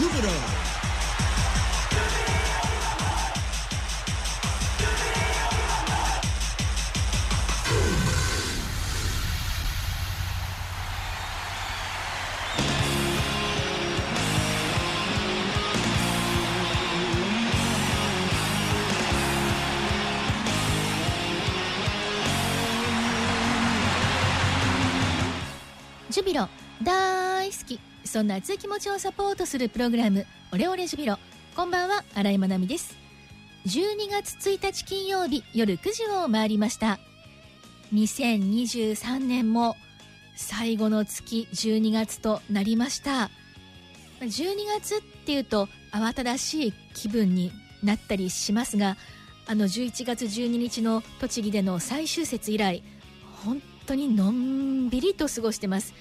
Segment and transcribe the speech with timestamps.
[0.00, 0.60] Júbilo.
[26.10, 26.48] ジュビロ
[26.82, 31.18] 大好きそんな熱い気持ちをサポートするプログラムオレオレジュビロ。
[31.54, 32.96] こんばんは新井まなみです。
[33.66, 36.98] 12月1日金曜日夜9時を回りました。
[37.92, 39.76] 2023年も
[40.34, 43.30] 最後の月12月となりました。
[44.20, 48.96] 12月っていうと慌ただしい気分になったりしますが
[49.46, 52.82] あの11月12日の栃木での最終節以来
[53.44, 55.94] 本当にのんびりと過ごしてます。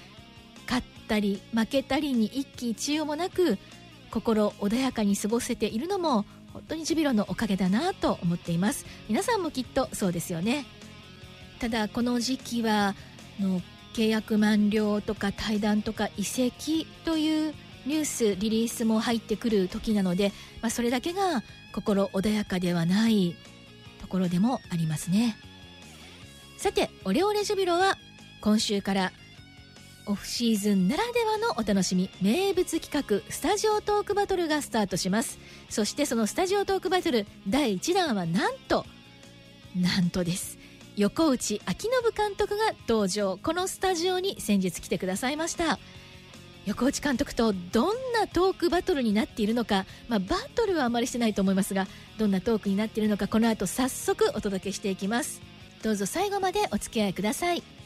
[1.09, 3.57] ったり負けたりに一喜一憂もなく
[4.11, 8.85] 心穏やかに過ごせているのも本当にジュビロのおかげだなと思っています。
[9.07, 10.65] 皆さんもきっとそうですよね。
[11.59, 12.95] ただこの時期は
[13.39, 13.61] の
[13.93, 17.53] 契約満了とか対談とか移籍という
[17.85, 21.43] ニュースリリースも入ってくる時なので、まあ、それだけが
[21.73, 23.35] 心穏やかではない
[24.01, 25.37] ところでもありますね。
[26.57, 27.97] さてオレオレジュビロは
[28.41, 29.11] 今週から
[30.09, 32.09] オフシーズンならではのお楽しみ。
[32.19, 35.37] 名物企画スタジオトークバトルがスタートします。
[35.69, 38.87] そしてそのスタジオトークバトル第1弾はなんと
[39.75, 40.57] なんとです。
[40.97, 43.37] 横内昭信監督が登場。
[43.37, 45.77] このスタジオに先日来てくださいました。
[46.65, 51.87] 横内監督とどんなトークバトルになっているのか、まあ、バトルはあまりしてないと思いますが
[52.17, 55.39] どんなトークになっているのかこの後早速お届けしていきます。
[55.83, 57.78] どうぞ最後までお付き合いください。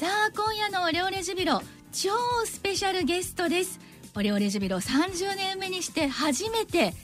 [0.00, 1.60] さあ今夜のオレオレジュビロ
[1.92, 2.08] 超
[2.46, 3.78] スペシャルゲストです
[4.16, 6.94] オレオレジュビロ30年目にして初めて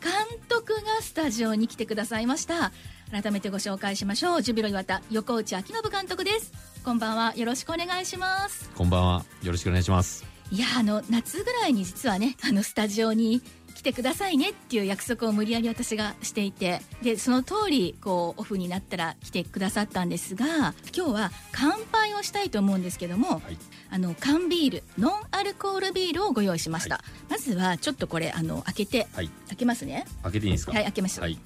[0.00, 0.12] 監
[0.48, 2.70] 督がスタジオに来てくださいました
[3.10, 6.52] 改めてご紹介しましょうジュビロ岩田横内昭信監督です
[6.84, 9.24] こんばんはよろしくお願いしますこんばんは。
[9.42, 10.24] よろしくお願いします。
[10.52, 23.56] いやあの夏ぐらいに実はねあのスタジオに来てくださいねっていう約束を無理やり私がしていてでその通りこうオフになったら来てくださったんですが今日は乾杯をしたいと思うんですけども、はい。
[23.88, 29.30] あの缶ビールノンアルコールビールをご用意しました、はまずはちょっとこれあの開けてはい。
[29.48, 30.72] 開けますね開けていいんですか？
[30.72, 31.38] はい開けましたはい。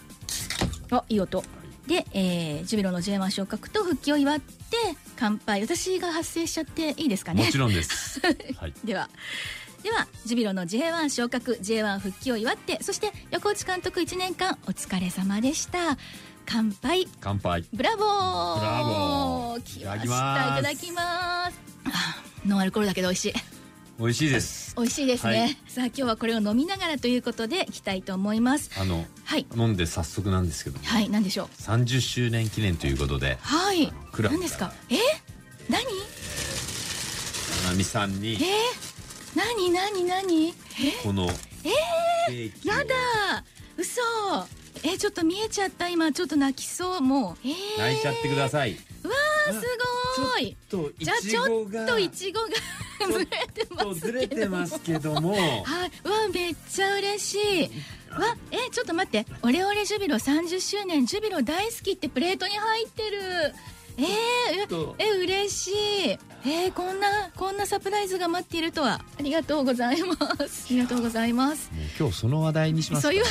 [0.93, 1.45] あいい音
[1.87, 4.47] で、えー、ジュビロの J1 昇格と復帰を祝って
[5.17, 7.45] 乾杯私が発声しちゃっていいですかね？
[7.45, 8.21] もちろんです。
[8.59, 8.75] はい。
[8.83, 9.11] では
[9.83, 15.97] ではジュビロの J1 昇格 J1 復帰を祝ってそして横内監督1年間お疲れ様でした。
[16.47, 17.07] 乾杯。
[17.21, 17.65] 乾杯。
[17.73, 18.59] ブラボー。
[18.59, 19.63] ブラボー。
[19.63, 19.85] 来ました。
[19.85, 20.63] いいただきます。
[20.63, 23.35] ただきますあノンアルコールだけど美味しい。
[23.99, 24.75] 美味しいです。
[24.77, 25.51] 美味しいですね、はい。
[25.69, 28.71] さあ今日はこれを飲みながらということでいきたいと思います。
[28.81, 29.47] あの、はい。
[29.57, 30.79] 飲んで早速なんですけど。
[30.79, 31.49] も、はい何でしょう。
[31.61, 33.93] 30周年記念ということで、はい。
[34.13, 34.73] クラブ何ですか？
[34.89, 34.97] え？
[35.69, 35.85] 何？
[37.65, 38.37] ななみさんにえ？
[38.37, 38.41] ー、
[39.35, 40.49] 何何何？
[40.49, 40.53] え？
[41.03, 41.29] この
[41.63, 43.45] ケーやだ。
[43.77, 44.01] 嘘。
[44.83, 45.89] えちょっと見えちゃった。
[45.89, 47.01] 今ちょっと泣きそう。
[47.01, 47.49] もう。
[47.49, 48.73] えー、泣いちゃってください。
[48.73, 49.11] わ
[49.49, 49.61] あす
[50.33, 50.57] ごい。
[50.69, 52.49] とじゃあちょっといちごが
[53.13, 57.63] ずれてますけどずれてますけども、はい、わめっちゃ嬉しい。
[58.11, 59.31] わえちょっと待って。
[59.43, 63.55] オレオレジュビロ30周年ジュビロ大好きってプレートに入ってる
[63.97, 66.19] えー、とええ嬉しい。
[66.45, 69.01] えー、こんなこんなサプライズが待っているとは。
[69.19, 70.17] ありがとうございま
[70.49, 70.67] す。
[70.71, 71.71] ありがとうございます。
[71.73, 73.09] もう今日その話題にしますか。
[73.09, 73.25] そういう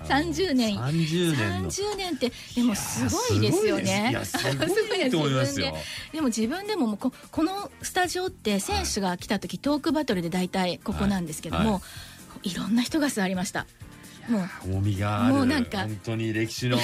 [0.00, 0.76] あの30年。
[0.76, 1.70] 30年の。
[1.70, 4.18] 30年ってでもすごいですよね。
[4.24, 5.66] すごいと思いますよ。
[6.12, 11.80] ででも自分でももうここのスタジオって選手が来た時、トークバトルで大体ここなんですけども、、は
[12.42, 12.54] い。
[12.54, 13.66] ろんな人が座りました。
[14.28, 15.34] もう重みがある。
[15.34, 16.78] もうなんか本当に歴史の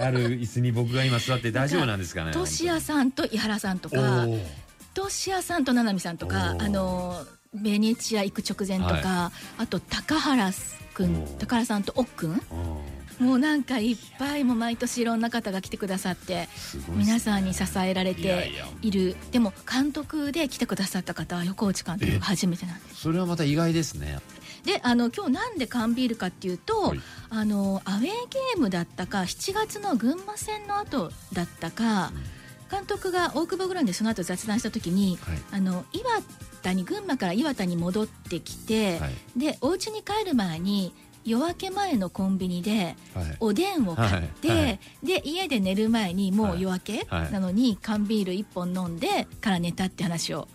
[0.00, 4.44] ある椅子に僕が今座って大丈夫なんですかねトシヤさんと井原さんとおかー。
[4.94, 7.24] トシヤさんと七海さんとかあの
[7.54, 10.50] ベネチア行く直前とか、はあと高原
[10.94, 11.36] くんおー。
[11.38, 12.80] 高原さんと奥くんお
[13.22, 16.48] もうなんかいっぱいもう毎年いろんな方が来てくださって
[16.88, 18.66] 皆さんに支えられいやていや。
[18.80, 19.14] いる。
[19.30, 23.02] でも監督で来てくださった方は横内監督が初めてなんです。
[23.02, 24.18] それはまた意外ですね
[24.64, 27.00] であの今日なんで缶ビールかっていうと、はい。
[27.32, 32.12] あのアウェーゲームだったか7月の群馬戦の後だったか、
[32.70, 35.38] 監督が大久保グラウンドでその後雑談した時に、はい。
[35.52, 36.10] あの岩
[36.62, 39.38] 田に群馬から岩田に戻ってきて、はい。
[39.38, 40.92] でお家に帰る前に
[41.24, 43.36] 夜明け前のコンビニではい。
[43.40, 44.58] おでんを買って、はい。
[44.58, 44.80] はい。
[45.02, 47.32] で家で寝る前にもう夜明けはい。
[47.32, 50.48] なのに缶ビール1本飲んでから寝たって話をはい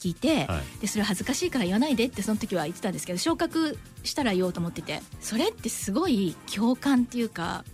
[0.00, 0.80] 聞いて、はい。
[0.80, 7.64] でそれ恥ずかしいから言わないでってその時は言ってたんですけど昇格したら言おうと思っててそれってすごい共感っていうか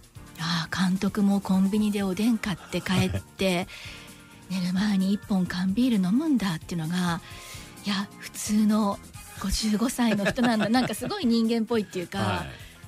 [0.40, 3.68] ああ監督もコンビニでおでん買って帰って
[4.50, 7.20] 寝る前に1本缶ビール飲むんだっていうのが
[7.84, 8.98] いや普通の
[9.40, 10.68] 55歳の人なんだ。
[10.68, 12.46] なんかすごい人間っぽいっていうか、は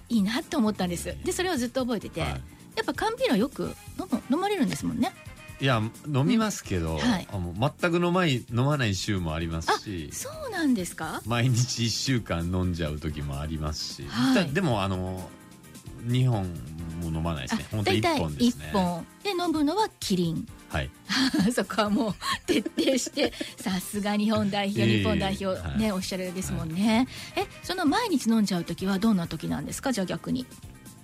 [0.08, 0.16] い。
[0.16, 1.16] い、いなって思ったんです。
[1.24, 2.30] でそれをずっと覚えてて、はい。
[2.30, 5.12] やっぱ缶ビールはよく飲む飲まれるんですもんね
[5.60, 6.98] いや飲みますけど、ん。
[6.98, 7.28] はい。
[7.32, 11.22] あの全く飲まい飲まない週もありますしそうなんですか？
[11.26, 14.34] 毎日1週間飲んじゃう時もありますし、はい。
[14.34, 15.28] だでもあの
[16.04, 16.44] 2本
[17.00, 17.66] も飲まないですね。
[17.70, 18.70] 本当1大体本ですね。
[18.72, 19.06] 1本。
[19.22, 20.46] で飲むのはキリン。
[20.68, 20.90] はい。
[21.54, 22.14] そこはもう
[22.46, 25.46] 徹底して さすが日本代表いえいえ日本代表
[25.78, 25.92] ね、はい。
[25.92, 29.92] おっしゃるですもんね、えその毎日飲んじゃう時はどんな時なんですか？
[29.92, 30.44] じゃあ逆に。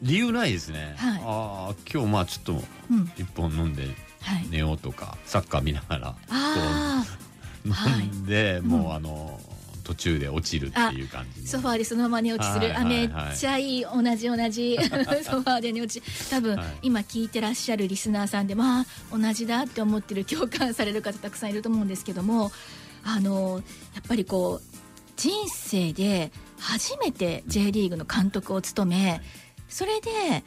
[0.02, 1.22] 理由ないですね、はい。
[1.24, 3.04] ああ今日まあちょっとうん。
[3.16, 3.94] 1本飲んではい
[4.50, 7.04] 寝ようとかサッカー見ながらあ
[7.68, 8.04] はい。
[8.04, 8.66] 飲んで、うん。
[8.66, 9.40] もうあの
[9.84, 13.24] 途中で落ちるっていう感じあソファーでそのまま寝落ちする、はいあめっはい。
[13.26, 14.78] はいちゃいい同じ同じ。
[14.80, 16.66] ソファーで寝落ち多分、はい。
[16.82, 22.52] 今聞いてらっしゃるリスナーさんでまあ同じだって思ってる共感される方たくさんいると思うんですけども
[23.04, 23.62] あの
[23.94, 24.78] やっぱりこう
[25.16, 29.20] 人生で初めて J リーグの監督を務め
[29.68, 30.44] それで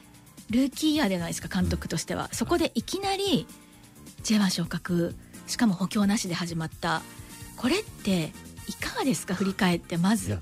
[0.49, 2.29] ルーキーイヤーじゃないですか監督としては。
[2.31, 3.47] そこでいきなり
[4.25, 5.15] J1 昇格。
[5.45, 7.03] しかも補強なしで始まった。
[7.55, 8.31] これって
[8.67, 9.35] いかがですか？
[9.35, 10.39] 振り返ってまず。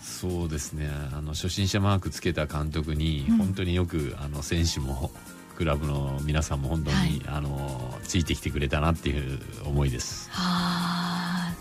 [0.00, 0.88] そうですね。
[1.12, 3.36] あの初心者マークつけた監督に、うん。
[3.38, 5.10] 本当によくあの選手も
[5.56, 7.22] クラブの皆さんも本当に、はい。
[7.26, 10.30] あのついてきてくれたなっていう思いです。
[10.30, 11.54] はあ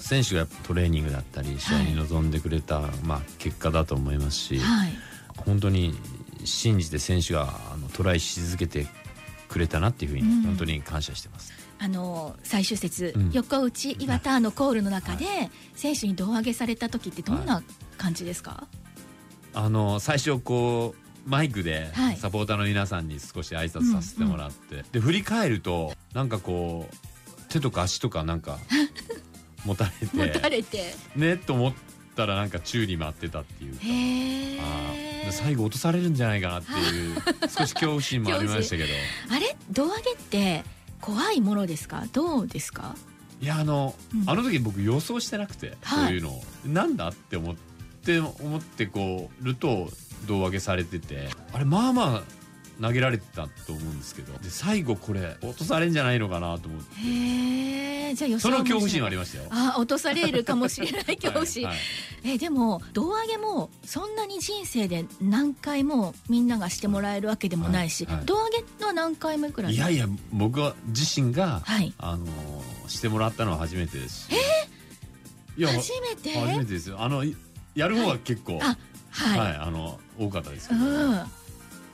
[0.00, 4.92] 選手がトレーニングだったり試合に臨んでくれた、まあ、結果だと思いますし、はい。
[5.36, 5.94] 本当に
[6.44, 8.86] 信じて選手があのトライし続けて
[9.48, 10.42] くれたなっていうふうに、うん。
[10.42, 11.52] 本当に感謝してます。
[11.80, 13.30] あの最終節、うん。
[13.32, 15.26] 横内岩田のコールの中で、
[15.74, 17.62] 選手に胴上げされた時ってどんな
[17.96, 18.66] 感じですか、
[19.54, 20.94] あの最初こ
[21.26, 22.16] うマイクではい。
[22.16, 28.58] サポーターの皆さんに少し挨拶させてもらって、で振り返るとなんかこう手とか足とかなんか
[29.64, 30.94] 持たれ持たてれて。
[31.16, 31.72] ねと思っ
[32.16, 33.80] たらなんか宙に舞ってたっていうか。
[33.84, 38.88] へあー最後落とされるんじゃないかなっていう 少し恐怖心もありましたけど。
[39.30, 39.56] あれ？
[39.70, 40.64] 胴上げって
[41.00, 42.06] 怖いものですか？
[42.12, 42.94] どうですか？
[43.40, 44.28] いやあの、うん。
[44.30, 46.06] あの時僕予想してなくて、はい。
[46.06, 46.44] そういうのを。
[46.66, 47.56] なんだって思っ
[48.04, 49.90] て思ってこうると
[50.26, 51.28] 胴上げされてて。
[51.52, 52.22] あれまあまあ
[52.80, 56.94] 投げられてたと思うんですけどで最後これ落とされんじゃないのかなと思って。
[57.00, 59.48] へえじゃあ予想その恐怖心はありりましたよ。
[59.50, 61.74] あ落とされるかもしれない恐怖心、はい。
[61.74, 71.92] はいえでも胴上げもそんなに人生で何回もみんながしてもらえるわけでもないし、はいはい胴上げは何回目くらいいやいや僕は自身が、はい。
[71.98, 72.26] あの
[72.86, 74.28] してもらったのは初めてです。
[74.28, 74.32] し
[75.56, 76.38] いや初めて？
[76.38, 77.00] 初めてですよ。
[77.00, 77.36] あのい
[77.74, 78.76] やる方は結構、あ
[79.10, 81.20] はい、はい、あの多かったですけど、うん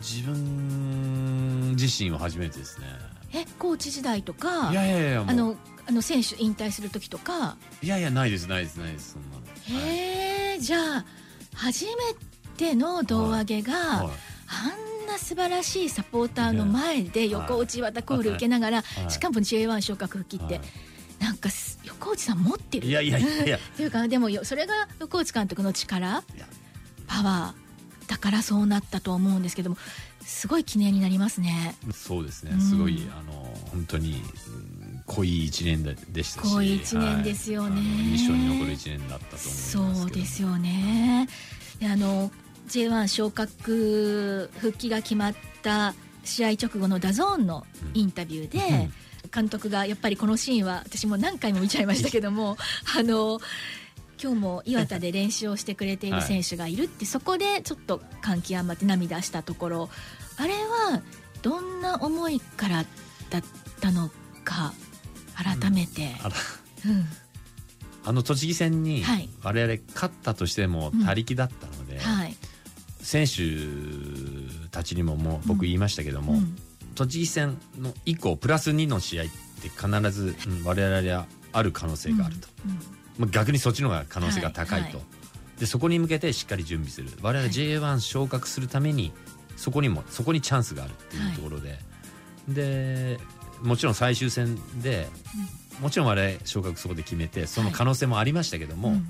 [0.05, 2.87] 自分自身は初めてですね。
[3.33, 5.57] えコーチ時代とかいやいやいやあの
[5.87, 7.57] あの選手引退する時とか？
[7.83, 9.81] いやいやないですないですないですそんなの。
[9.83, 11.05] へえ、じゃあ
[11.55, 11.93] 初め
[12.57, 13.81] ての胴上げが、はい。
[13.87, 14.11] はい。
[14.47, 19.11] あんな素晴らしいサポーターの前で横内綿コール受けながら、はい。
[19.11, 20.65] しかも J1 昇格復帰って、はい。
[21.19, 22.87] なんかす横内さん持ってる。
[22.87, 23.57] いやいやいやいや。
[23.57, 26.23] っていうかでもよそれが横内監督の力？
[27.07, 27.64] パワー
[28.07, 29.77] だからそうなったと思うんですけども
[30.21, 31.77] すごい記念になりますね。
[31.93, 32.53] そうですね。
[32.55, 32.61] うん。
[32.61, 33.33] すごい、あの
[33.71, 36.53] 本当にうん濃い一年ででしたし。
[36.53, 37.77] 濃い一年ですよね。
[37.77, 37.85] はい。
[38.17, 41.29] 印象に残る一年だったと思いますそうですよね。
[41.79, 42.31] であの
[42.69, 45.95] J1 昇格復帰が決まった
[46.25, 48.89] 試合直後の DAZN のインタビューで、
[49.33, 52.57] 監督がやっぱりこのシーンは私も何回も見ちゃいましたけども
[52.97, 53.41] あの
[54.23, 59.89] 今日も岩田で練習をしてくれている選手がいるって、そこでちょっと感極まって涙したところ
[60.37, 61.03] あれは
[61.43, 62.85] どんな思いから
[63.31, 63.43] だっ
[63.81, 64.11] たの
[64.45, 64.73] か
[65.35, 66.35] 改めて、あら。
[66.87, 67.07] うん。
[68.07, 69.29] あの栃木戦にはい。
[69.43, 72.37] 我々勝ったとしても他力だったので、はい。
[73.01, 76.57] 選手たちにももう僕言いましたけども、うん。
[76.95, 79.27] 栃木戦の以降プラス2の試合っ
[79.61, 84.95] て必ず、うん我々はある可能性があると、うんまあ、逆にそっちの方が可能性が高いと、はい。
[84.95, 85.05] はい
[85.59, 87.11] でそこに向けてしっかり準備する。
[87.23, 87.49] 我々はい。
[87.49, 89.13] J1 昇格するために
[89.57, 91.79] そこにもそこにチャンスがあるっていうところで、
[92.49, 93.19] で
[93.63, 95.07] もちろん最終戦で
[95.81, 99.07] もちろん我々昇格そこで決めてその可能性もありましたけども、うん。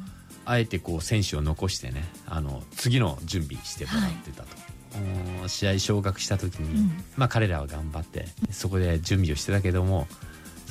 [0.47, 4.49] あえてこう選手を残してねあの次の準備してもらってたと、
[5.43, 7.05] うん試合昇格した時に、うん。
[7.17, 10.07] まあ、彼らは頑張ってそこで準備をしてたけども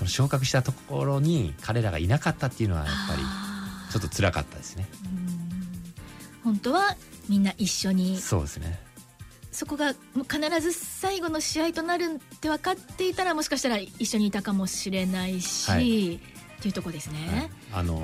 [0.04, 3.22] その昇格したところに彼らがいなかったっていうのはやっぱり
[3.92, 4.86] ちょっと辛かったですね。
[6.44, 6.54] うん。
[6.54, 6.96] 本当は
[7.30, 8.80] みんな一緒にそうですね。
[9.52, 9.94] そこが
[10.30, 16.16] 必ず最後の試合となるって分かっていたらもしかしたら一緒にいたかもしれないし、はい。
[16.16, 16.20] っ
[16.62, 17.82] ていうところですね、はい。
[17.82, 18.02] あの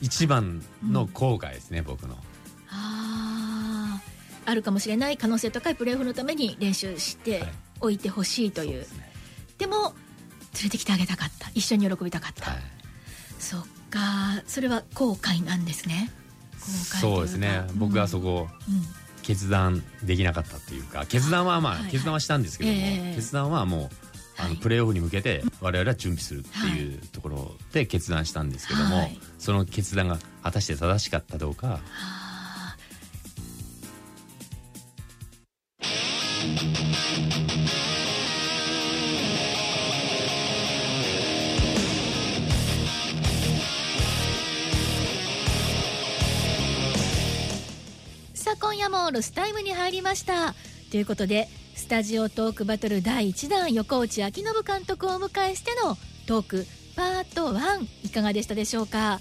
[0.00, 2.16] 一番の後悔ですね、僕の。
[2.70, 4.50] あー。
[4.50, 7.52] あるかもしれない可能性高いプレーオフのために練習してはい。
[7.80, 9.12] おいてほしいという,、そうですね。
[9.58, 9.94] でも
[10.54, 11.50] 連れてきてあげたかった。
[11.54, 12.60] 一緒に喜びたかった、はい。
[13.38, 14.42] そっか。
[14.46, 16.10] それは後悔なんですね。
[16.60, 16.66] 後
[16.96, 17.78] 悔そうですね、うん。
[17.78, 18.82] 僕はそこうん。
[19.22, 21.90] 決断できなかったっていうか決断はまあ、はいはい。
[21.92, 23.90] 決断はしたんですけども、ええ決断はもう
[24.36, 24.56] あの、はい。
[24.56, 29.18] プレーオフに向けて我々は準備するっていうところで決断したんですけども、はい。
[29.38, 32.21] その決断が果たして正しかったどうかあ
[48.82, 50.56] 夜も留守タイムに入りました。
[50.90, 55.96] ということでスタジオトークバトル第1弾横内昭信監督をお迎えしての
[56.26, 59.20] トークパート1いかがでしたでしょうか？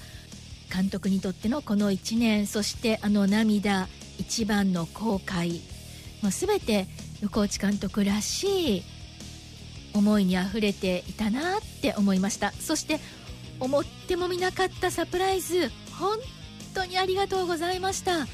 [0.74, 3.88] 監督にとってのこの1年そしてあの涙
[4.18, 5.62] 一番の後悔、
[6.24, 6.88] まあ、全て
[7.22, 8.84] 横内監督らしい
[9.94, 12.52] 思いにあふれていたなって思いました。
[12.54, 13.00] そして
[13.60, 16.18] 思ってもみなかったサプライズ本
[16.74, 18.26] 当にありがとうございました。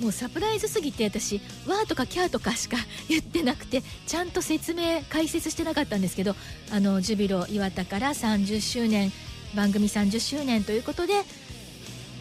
[0.00, 2.78] もうサプライズすぎて私「わー」とか「キャー」とかしか
[3.08, 6.34] 言ってなくてちゃんと説明解説してなかったんですけど
[6.70, 9.12] あのジュビロ磐田から30周年
[9.54, 11.14] 番組30周年ということで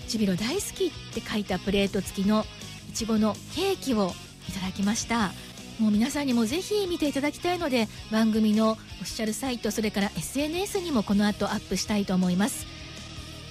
[0.08, 2.46] ジュビロ大好きって書いたプレート付きの
[2.90, 4.14] いちごのケーキを
[4.50, 5.32] いただきました。
[5.80, 12.68] もう皆さんにもぜひ見ていただきたいので番組のオフィシャルサイトそれから SNS にもこの後アップしたいと思います。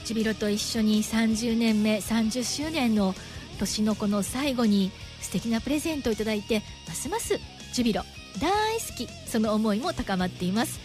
[0.05, 3.15] ジュビロと一緒に30年目30周年の
[3.59, 7.39] 年のこの最後に素敵なプレゼントをいいてますます
[7.73, 8.03] ジュビロ
[8.41, 10.81] 大好きその思いも高まっています。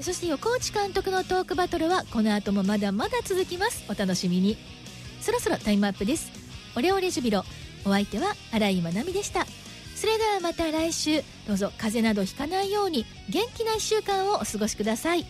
[0.00, 3.84] そして横内監督のトークバトルはこの後もまだまだ続きます。
[3.88, 4.56] お楽しみに。
[5.20, 6.30] そろそろタイムアップです。
[6.76, 7.44] オレオレジュビロ
[7.84, 9.46] お相手は新井まなみでした。
[9.94, 11.22] それではまた来週。
[11.48, 15.24] どうぞ風邪などひかないように元気な1週間をお過ごしください。